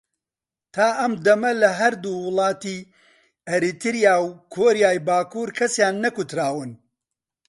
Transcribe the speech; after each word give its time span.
تا 0.73 0.87
ئەم 0.99 1.13
دەمە 1.25 1.51
لە 1.61 1.69
هەردوو 1.79 2.17
وڵاتی 2.27 2.79
ئەریتریا 3.49 4.15
و 4.21 4.25
کۆریای 4.55 4.99
باکوور 5.07 5.49
کەسیان 5.57 5.95
نەکوتراون 6.05 6.71